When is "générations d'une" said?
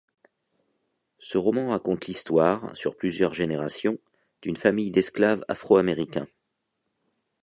3.35-4.57